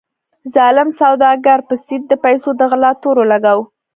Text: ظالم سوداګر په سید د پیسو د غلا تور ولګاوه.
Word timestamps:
ظالم 0.53 0.89
سوداګر 1.01 1.59
په 1.67 1.75
سید 1.85 2.03
د 2.09 2.13
پیسو 2.23 2.49
د 2.59 2.61
غلا 2.71 2.91
تور 3.01 3.15
ولګاوه. 3.19 3.63